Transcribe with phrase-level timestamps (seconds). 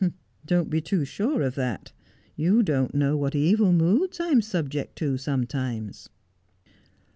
[0.47, 1.91] 'Don't be too sure of that.
[2.35, 6.09] You don't know what evil moods I am subject to sometimes.'